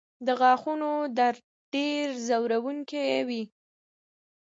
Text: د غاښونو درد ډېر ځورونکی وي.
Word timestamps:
د 0.25 0.27
غاښونو 0.39 0.91
درد 1.17 1.41
ډېر 1.73 2.05
ځورونکی 2.27 3.09
وي. 3.27 3.43